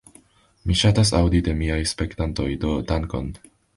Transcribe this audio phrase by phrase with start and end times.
[0.69, 2.49] Mi ŝatas aŭdi de miaj spektantoj.
[2.65, 3.29] Do dankon.